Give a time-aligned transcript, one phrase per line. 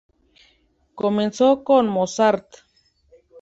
[0.95, 2.47] Comenzó con Mozart.